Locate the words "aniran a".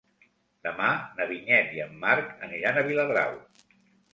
2.49-2.85